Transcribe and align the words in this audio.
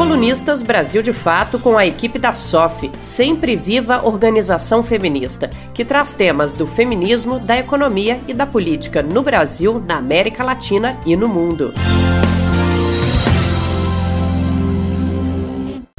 Colunistas 0.00 0.62
Brasil 0.62 1.02
de 1.02 1.12
Fato 1.12 1.58
com 1.58 1.76
a 1.76 1.84
equipe 1.84 2.18
da 2.18 2.32
SOF, 2.32 2.90
Sempre 3.00 3.54
Viva 3.54 4.00
Organização 4.02 4.82
Feminista, 4.82 5.50
que 5.74 5.84
traz 5.84 6.14
temas 6.14 6.52
do 6.52 6.66
feminismo, 6.66 7.38
da 7.38 7.58
economia 7.58 8.18
e 8.26 8.32
da 8.32 8.46
política 8.46 9.02
no 9.02 9.22
Brasil, 9.22 9.78
na 9.86 9.98
América 9.98 10.42
Latina 10.42 10.98
e 11.04 11.14
no 11.14 11.28
mundo. 11.28 11.74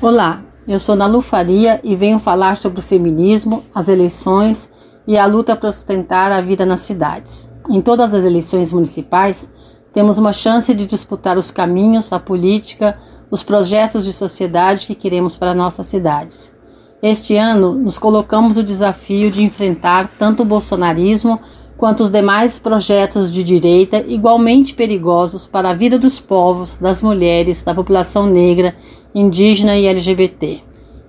Olá, 0.00 0.40
eu 0.66 0.80
sou 0.80 0.96
Nalu 0.96 1.20
Faria 1.20 1.78
e 1.84 1.94
venho 1.94 2.18
falar 2.18 2.56
sobre 2.56 2.80
o 2.80 2.82
feminismo, 2.82 3.62
as 3.74 3.86
eleições 3.86 4.70
e 5.06 5.18
a 5.18 5.26
luta 5.26 5.54
para 5.54 5.70
sustentar 5.70 6.32
a 6.32 6.40
vida 6.40 6.64
nas 6.64 6.80
cidades. 6.80 7.52
Em 7.68 7.82
todas 7.82 8.14
as 8.14 8.24
eleições 8.24 8.72
municipais, 8.72 9.50
temos 9.92 10.16
uma 10.16 10.32
chance 10.32 10.72
de 10.72 10.86
disputar 10.86 11.36
os 11.36 11.50
caminhos, 11.50 12.10
a 12.14 12.18
política, 12.18 12.96
os 13.30 13.42
projetos 13.42 14.04
de 14.04 14.12
sociedade 14.12 14.86
que 14.86 14.94
queremos 14.94 15.36
para 15.36 15.54
nossas 15.54 15.86
cidades. 15.86 16.54
Este 17.02 17.36
ano, 17.36 17.72
nos 17.74 17.96
colocamos 17.96 18.56
o 18.56 18.62
desafio 18.62 19.30
de 19.30 19.42
enfrentar 19.42 20.10
tanto 20.18 20.42
o 20.42 20.46
bolsonarismo 20.46 21.40
quanto 21.76 22.02
os 22.02 22.10
demais 22.10 22.58
projetos 22.58 23.32
de 23.32 23.42
direita 23.42 24.04
igualmente 24.06 24.74
perigosos 24.74 25.46
para 25.46 25.70
a 25.70 25.74
vida 25.74 25.98
dos 25.98 26.20
povos, 26.20 26.76
das 26.76 27.00
mulheres, 27.00 27.62
da 27.62 27.74
população 27.74 28.26
negra, 28.26 28.74
indígena 29.14 29.78
e 29.78 29.86
LGBT. 29.86 30.60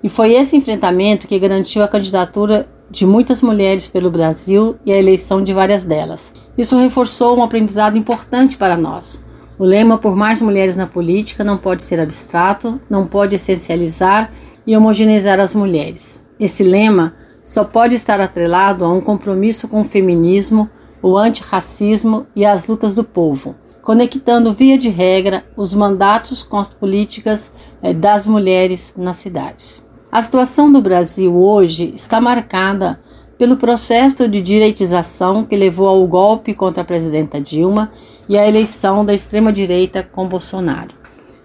E 0.01 0.07
foi 0.07 0.33
esse 0.33 0.55
enfrentamento 0.55 1.27
que 1.27 1.37
garantiu 1.37 1.83
a 1.83 1.87
candidatura 1.87 2.69
de 2.89 3.05
muitas 3.05 3.41
mulheres 3.41 3.87
pelo 3.87 4.09
Brasil 4.09 4.77
e 4.85 4.93
a 4.93 4.97
eleição 4.97 5.43
de 5.43 5.53
várias 5.53 5.83
delas. 5.83 6.33
Isso 6.57 6.77
reforçou 6.77 7.37
um 7.37 7.43
aprendizado 7.43 7.97
importante 7.97 8.57
para 8.57 8.77
nós 8.77 9.23
o 9.61 9.63
lema 9.63 9.99
Por 9.99 10.15
Mais 10.15 10.41
Mulheres 10.41 10.75
na 10.75 10.87
Política 10.87 11.43
não 11.43 11.55
pode 11.55 11.83
ser 11.83 11.99
abstrato, 11.99 12.81
não 12.89 13.05
pode 13.05 13.35
essencializar 13.35 14.31
e 14.65 14.75
homogeneizar 14.75 15.39
as 15.39 15.53
mulheres. 15.53 16.25
Esse 16.39 16.63
lema 16.63 17.13
só 17.43 17.63
pode 17.63 17.93
estar 17.93 18.19
atrelado 18.19 18.83
a 18.83 18.91
um 18.91 18.99
compromisso 18.99 19.67
com 19.67 19.81
o 19.81 19.83
feminismo, 19.85 20.67
o 20.99 21.15
antirracismo 21.15 22.25
e 22.35 22.43
as 22.43 22.65
lutas 22.65 22.95
do 22.95 23.03
povo, 23.03 23.53
conectando 23.83 24.51
via 24.51 24.79
de 24.79 24.89
regra 24.89 25.45
os 25.55 25.75
mandatos 25.75 26.41
com 26.41 26.57
as 26.57 26.67
políticas 26.67 27.51
eh, 27.83 27.93
das 27.93 28.25
mulheres 28.25 28.95
nas 28.97 29.17
cidades. 29.17 29.85
A 30.11 30.23
situação 30.23 30.71
do 30.71 30.81
Brasil 30.81 31.35
hoje 31.37 31.93
está 31.95 32.19
marcada 32.19 32.99
pelo 33.37 33.57
processo 33.57 34.27
de 34.27 34.41
direitização 34.41 35.43
que 35.43 35.55
levou 35.55 35.87
ao 35.87 36.05
golpe 36.07 36.55
contra 36.55 36.81
a 36.81 36.85
presidenta 36.85 37.39
Dilma 37.39 37.91
e 38.31 38.37
à 38.37 38.47
eleição 38.47 39.03
da 39.03 39.13
extrema-direita 39.13 40.07
com 40.09 40.25
Bolsonaro. 40.25 40.95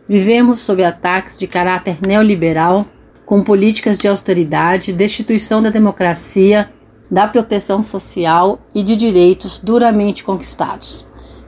Vivemos 0.06 0.60
sob 0.60 0.84
ataques 0.84 1.36
de 1.36 1.48
caráter 1.48 1.98
neoliberal, 2.00 2.86
com 3.24 3.42
políticas 3.42 3.98
de 3.98 4.06
austeridade, 4.06 4.92
destituição 4.92 5.60
da 5.60 5.68
democracia, 5.68 6.70
da 7.10 7.26
proteção 7.26 7.82
social 7.82 8.60
e 8.72 8.84
de 8.84 8.94
direitos 8.94 9.58
duramente 9.58 10.22
conquistados. 10.22 11.04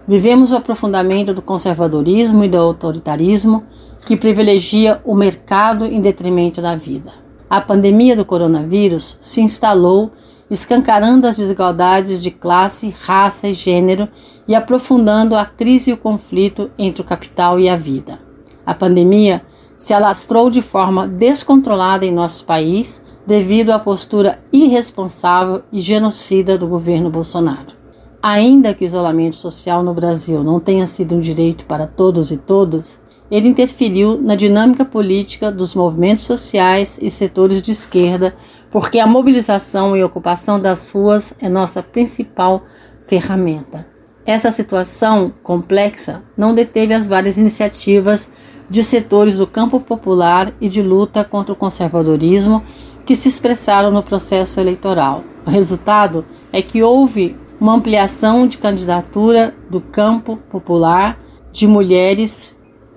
Vivemos 0.08 0.50
o 0.50 0.56
aprofundamento 0.56 1.32
do 1.32 1.40
conservadorismo 1.40 2.42
e 2.42 2.48
do 2.48 2.58
autoritarismo 2.58 3.62
que 4.04 4.16
privilegia 4.16 5.00
o 5.04 5.14
mercado 5.14 5.84
em 5.84 6.00
detrimento 6.00 6.60
da 6.60 6.74
vida. 6.74 7.12
A 7.48 7.60
pandemia 7.60 8.16
do 8.16 8.24
coronavírus 8.24 9.16
se 9.20 9.40
instalou 9.40 10.10
escancarando 10.50 11.26
as 11.26 11.36
desigualdades 11.36 12.22
de 12.22 12.30
classe, 12.30 12.94
raça 13.00 13.48
e 13.48 13.54
gênero 13.54 14.08
e 14.46 14.54
aprofundando 14.54 15.34
a 15.34 15.44
crise 15.44 15.90
e 15.90 15.92
o 15.92 15.98
conflito 15.98 16.70
entre 16.78 17.02
o 17.02 17.04
capital 17.04 17.60
e 17.60 17.68
a 17.68 17.76
vida. 17.76 18.18
A 18.64 18.74
pandemia 18.74 19.42
se 19.76 19.94
alastrou 19.94 20.50
de 20.50 20.60
forma 20.60 21.06
descontrolada 21.06 22.04
em 22.04 22.12
nosso 22.12 22.44
país 22.44 23.02
devido 23.26 23.70
à 23.70 23.78
postura 23.78 24.40
irresponsável 24.52 25.62
e 25.72 25.80
genocida 25.80 26.58
do 26.58 26.66
governo 26.66 27.10
Bolsonaro. 27.10 27.78
Ainda 28.20 28.74
que 28.74 28.84
o 28.84 28.86
isolamento 28.86 29.36
social 29.36 29.82
no 29.84 29.94
Brasil 29.94 30.42
não 30.42 30.58
tenha 30.58 30.86
sido 30.86 31.14
um 31.14 31.20
direito 31.20 31.64
para 31.64 31.86
todos 31.86 32.32
e 32.32 32.36
todas, 32.36 32.98
ele 33.30 33.48
interferiu 33.48 34.20
na 34.20 34.34
dinâmica 34.34 34.84
política 34.84 35.52
dos 35.52 35.74
movimentos 35.74 36.24
sociais 36.24 36.98
e 37.00 37.10
setores 37.10 37.62
de 37.62 37.72
esquerda 37.72 38.34
porque 38.70 38.98
a 38.98 39.06
mobilização 39.06 39.96
e 39.96 40.04
ocupação 40.04 40.60
das 40.60 40.90
ruas 40.90 41.32
é 41.40 41.48
nossa 41.48 41.82
principal 41.82 42.62
ferramenta. 43.02 43.86
Essa 44.26 44.50
situação 44.50 45.32
complexa 45.42 46.22
não 46.36 46.54
deteve 46.54 46.92
as 46.92 47.08
várias 47.08 47.38
iniciativas 47.38 48.28
de 48.68 48.84
setores 48.84 49.38
do 49.38 49.46
campo 49.46 49.80
popular 49.80 50.52
e 50.60 50.68
de 50.68 50.82
luta 50.82 51.24
contra 51.24 51.52
o 51.52 51.56
conservadorismo 51.56 52.62
que 53.06 53.16
se 53.16 53.28
expressaram 53.28 53.90
no 53.90 54.02
processo 54.02 54.60
eleitoral. 54.60 55.24
O 55.46 55.50
resultado 55.50 56.26
é 56.52 56.60
que 56.60 56.82
houve 56.82 57.34
uma 57.58 57.74
ampliação 57.74 58.46
de 58.46 58.58
candidatura 58.58 59.54
do 59.70 59.80
campo 59.80 60.36
popular, 60.50 61.18
de 61.50 61.66
mulheres 61.66 62.54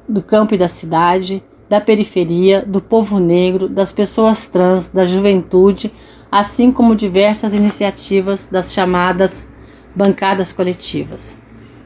do 0.08 0.22
campo 0.22 0.54
e 0.54 0.58
da 0.58 0.68
cidade, 0.68 1.42
da 1.72 1.80
periferia, 1.80 2.66
do 2.68 2.82
povo 2.82 3.18
negro, 3.18 3.70
das 3.70 3.94
pessoas 3.94 4.46
trans, 4.50 4.90
da 4.90 5.06
juventude, 5.06 5.90
assim 6.30 6.70
como 6.70 6.94
diversas 6.94 7.54
iniciativas 7.54 8.46
das 8.46 8.74
chamadas 8.74 9.48
bancadas 9.96 10.52
coletivas. 10.52 11.38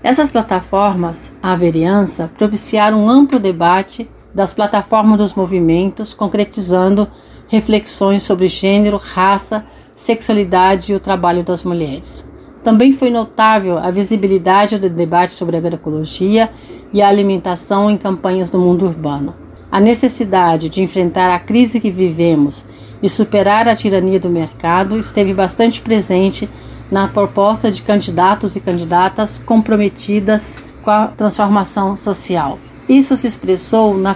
Essas 0.01 0.27
plataformas, 0.27 1.31
a 1.39 1.55
vereança, 1.55 2.31
propiciaram 2.35 3.03
um 3.03 3.07
amplo 3.07 3.37
debate 3.37 4.09
das 4.33 4.55
plataformas 4.55 5.19
dos 5.19 5.35
movimentos, 5.35 6.15
concretizando 6.15 7.07
reflexões 7.47 8.23
sobre 8.23 8.47
gênero, 8.47 8.97
raça, 8.97 9.67
sexualidade 9.93 10.93
e 10.93 10.95
o 10.95 10.99
trabalho 10.99 11.43
das 11.43 11.63
mulheres. 11.63 12.27
Também 12.63 12.91
foi 12.91 13.11
notável 13.11 13.77
a 13.77 13.91
visibilidade 13.91 14.79
do 14.79 14.89
debate 14.89 15.33
sobre 15.33 15.57
agroecologia 15.57 16.49
e 16.91 17.03
a 17.03 17.07
alimentação 17.07 17.91
em 17.91 17.97
campanhas 17.97 18.49
do 18.49 18.57
mundo 18.57 18.85
urbano. 18.85 19.44
A 19.75 19.79
necessidade 19.81 20.69
de 20.69 20.81
enfrentar 20.81 21.35
a 21.35 21.37
crise 21.37 21.81
que 21.81 21.91
vivemos 21.91 22.63
e 23.03 23.09
superar 23.09 23.67
a 23.67 23.75
tirania 23.75 24.17
do 24.17 24.29
mercado 24.29 24.97
esteve 24.97 25.33
bastante 25.33 25.81
presente 25.81 26.49
na 26.89 27.09
proposta 27.09 27.69
de 27.69 27.81
candidatos 27.81 28.55
e 28.55 28.61
candidatas 28.61 29.37
comprometidas 29.37 30.61
com 30.81 30.89
a 30.89 31.07
transformação 31.07 31.93
social. 31.97 32.57
Isso 32.87 33.17
se 33.17 33.27
expressou 33.27 33.97
na, 33.97 34.15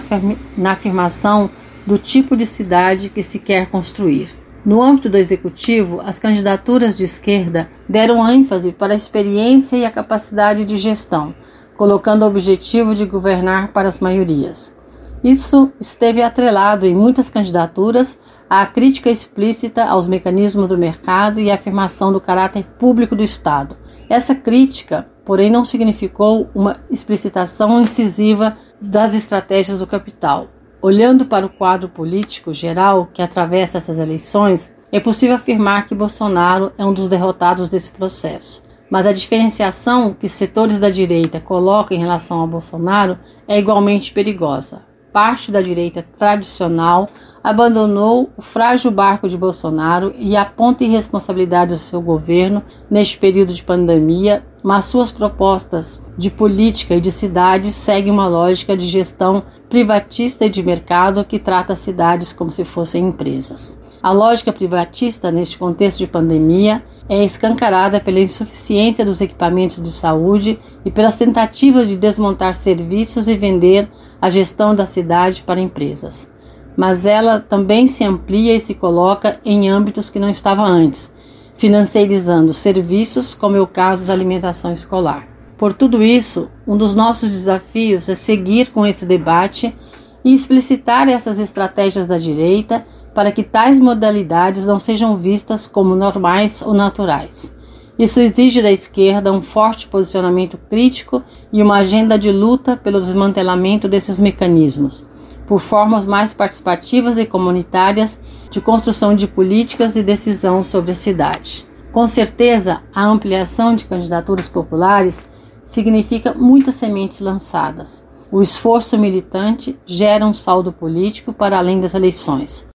na 0.56 0.72
afirmação 0.72 1.50
do 1.86 1.98
tipo 1.98 2.38
de 2.38 2.46
cidade 2.46 3.10
que 3.10 3.22
se 3.22 3.38
quer 3.38 3.66
construir. 3.66 4.30
No 4.64 4.82
âmbito 4.82 5.10
do 5.10 5.18
executivo, 5.18 6.00
as 6.02 6.18
candidaturas 6.18 6.96
de 6.96 7.04
esquerda 7.04 7.68
deram 7.86 8.26
ênfase 8.26 8.72
para 8.72 8.94
a 8.94 8.96
experiência 8.96 9.76
e 9.76 9.84
a 9.84 9.90
capacidade 9.90 10.64
de 10.64 10.78
gestão, 10.78 11.34
colocando 11.76 12.22
o 12.22 12.28
objetivo 12.28 12.94
de 12.94 13.04
governar 13.04 13.74
para 13.74 13.88
as 13.88 13.98
maiorias. 13.98 14.79
Isso 15.22 15.70
esteve 15.78 16.22
atrelado 16.22 16.86
em 16.86 16.94
muitas 16.94 17.28
candidaturas 17.28 18.18
à 18.48 18.64
crítica 18.64 19.10
explícita 19.10 19.84
aos 19.84 20.06
mecanismos 20.06 20.66
do 20.66 20.78
mercado 20.78 21.38
e 21.38 21.50
à 21.50 21.54
afirmação 21.54 22.10
do 22.10 22.20
caráter 22.20 22.64
público 22.78 23.14
do 23.14 23.22
Estado. 23.22 23.76
Essa 24.08 24.34
crítica, 24.34 25.06
porém, 25.22 25.50
não 25.50 25.62
significou 25.62 26.48
uma 26.54 26.80
explicitação 26.90 27.82
incisiva 27.82 28.56
das 28.80 29.14
estratégias 29.14 29.80
do 29.80 29.86
capital. 29.86 30.48
Olhando 30.80 31.26
para 31.26 31.44
o 31.44 31.50
quadro 31.50 31.90
político 31.90 32.54
geral 32.54 33.10
que 33.12 33.20
atravessa 33.20 33.76
essas 33.76 33.98
eleições, 33.98 34.74
é 34.90 34.98
possível 34.98 35.36
afirmar 35.36 35.84
que 35.84 35.94
Bolsonaro 35.94 36.72
é 36.78 36.84
um 36.84 36.94
dos 36.94 37.08
derrotados 37.08 37.68
desse 37.68 37.90
processo. 37.90 38.64
Mas 38.88 39.04
a 39.04 39.12
diferenciação 39.12 40.14
que 40.14 40.30
setores 40.30 40.78
da 40.78 40.88
direita 40.88 41.38
colocam 41.38 41.94
em 41.94 42.00
relação 42.00 42.42
a 42.42 42.46
Bolsonaro 42.46 43.18
é 43.46 43.58
igualmente 43.58 44.12
perigosa 44.14 44.89
parte 45.12 45.50
da 45.50 45.60
direita 45.60 46.04
tradicional 46.16 47.08
abandonou 47.42 48.30
o 48.36 48.42
frágil 48.42 48.90
barco 48.90 49.28
de 49.28 49.36
Bolsonaro 49.36 50.14
e 50.16 50.36
aponta 50.36 50.84
irresponsabilidade 50.84 51.72
do 51.72 51.78
seu 51.78 52.00
governo 52.00 52.62
neste 52.90 53.18
período 53.18 53.54
de 53.54 53.62
pandemia, 53.62 54.44
mas 54.62 54.84
suas 54.84 55.10
propostas 55.10 56.02
de 56.18 56.30
política 56.30 56.94
e 56.94 57.00
de 57.00 57.10
cidade 57.10 57.72
seguem 57.72 58.12
uma 58.12 58.28
lógica 58.28 58.76
de 58.76 58.86
gestão 58.86 59.42
privatista 59.68 60.44
e 60.44 60.50
de 60.50 60.62
mercado 60.62 61.24
que 61.24 61.38
trata 61.38 61.72
as 61.72 61.78
cidades 61.78 62.32
como 62.32 62.50
se 62.50 62.64
fossem 62.64 63.08
empresas. 63.08 63.78
A 64.02 64.12
lógica 64.12 64.50
privatista 64.50 65.30
neste 65.30 65.58
contexto 65.58 65.98
de 65.98 66.06
pandemia 66.06 66.82
é 67.06 67.22
escancarada 67.22 68.00
pela 68.00 68.18
insuficiência 68.18 69.04
dos 69.04 69.20
equipamentos 69.20 69.82
de 69.82 69.90
saúde 69.90 70.58
e 70.84 70.90
pelas 70.90 71.16
tentativas 71.16 71.86
de 71.86 71.96
desmontar 71.96 72.54
serviços 72.54 73.28
e 73.28 73.36
vender 73.36 73.90
a 74.18 74.30
gestão 74.30 74.74
da 74.74 74.86
cidade 74.86 75.42
para 75.42 75.60
empresas. 75.60 76.32
Mas 76.74 77.04
ela 77.04 77.40
também 77.40 77.86
se 77.86 78.02
amplia 78.02 78.56
e 78.56 78.60
se 78.60 78.74
coloca 78.74 79.38
em 79.44 79.68
âmbitos 79.68 80.08
que 80.08 80.18
não 80.18 80.30
estavam 80.30 80.64
antes, 80.64 81.14
financiarizando 81.54 82.54
serviços, 82.54 83.34
como 83.34 83.56
é 83.56 83.60
o 83.60 83.66
caso 83.66 84.06
da 84.06 84.14
alimentação 84.14 84.72
escolar. 84.72 85.28
Por 85.58 85.74
tudo 85.74 86.02
isso, 86.02 86.50
um 86.66 86.74
dos 86.74 86.94
nossos 86.94 87.28
desafios 87.28 88.08
é 88.08 88.14
seguir 88.14 88.68
com 88.70 88.86
esse 88.86 89.04
debate 89.04 89.76
e 90.24 90.32
explicitar 90.32 91.06
essas 91.06 91.38
estratégias 91.38 92.06
da 92.06 92.16
direita 92.16 92.86
para 93.14 93.32
que 93.32 93.42
tais 93.42 93.80
modalidades 93.80 94.66
não 94.66 94.78
sejam 94.78 95.16
vistas 95.16 95.66
como 95.66 95.94
normais 95.94 96.62
ou 96.62 96.72
naturais. 96.72 97.54
Isso 97.98 98.18
exige 98.18 98.62
da 98.62 98.72
esquerda 98.72 99.30
um 99.32 99.42
forte 99.42 99.86
posicionamento 99.86 100.56
crítico 100.56 101.22
e 101.52 101.62
uma 101.62 101.76
agenda 101.76 102.18
de 102.18 102.32
luta 102.32 102.76
pelo 102.76 102.98
desmantelamento 102.98 103.86
desses 103.86 104.18
mecanismos, 104.18 105.06
por 105.46 105.60
formas 105.60 106.06
mais 106.06 106.32
participativas 106.32 107.18
e 107.18 107.26
comunitárias 107.26 108.18
de 108.50 108.60
construção 108.60 109.14
de 109.14 109.26
políticas 109.26 109.96
e 109.96 110.02
decisão 110.02 110.62
sobre 110.62 110.92
a 110.92 110.94
cidade. 110.94 111.66
Com 111.92 112.06
certeza, 112.06 112.80
a 112.94 113.04
ampliação 113.04 113.74
de 113.74 113.84
candidaturas 113.84 114.48
populares 114.48 115.26
significa 115.62 116.32
muitas 116.32 116.76
sementes 116.76 117.20
lançadas. 117.20 118.02
O 118.32 118.40
esforço 118.40 118.96
militante 118.96 119.78
gera 119.84 120.24
um 120.24 120.32
saldo 120.32 120.72
político 120.72 121.32
para 121.32 121.58
além 121.58 121.80
das 121.80 121.94
eleições. 121.94 122.69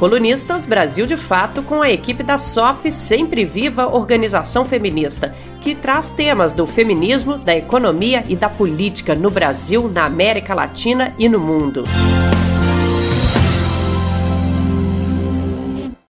Colunistas 0.00 0.64
Brasil 0.64 1.04
de 1.04 1.14
Fato 1.14 1.62
com 1.62 1.82
a 1.82 1.90
equipe 1.90 2.22
da 2.22 2.38
SOF 2.38 2.90
Sempre 2.90 3.44
Viva 3.44 3.86
Organização 3.86 4.64
Feminista, 4.64 5.34
que 5.60 5.74
traz 5.74 6.10
temas 6.10 6.54
do 6.54 6.66
feminismo, 6.66 7.36
da 7.36 7.54
economia 7.54 8.24
e 8.26 8.34
da 8.34 8.48
política 8.48 9.14
no 9.14 9.30
Brasil, 9.30 9.90
na 9.92 10.06
América 10.06 10.54
Latina 10.54 11.12
e 11.18 11.28
no 11.28 11.38
mundo. 11.38 11.84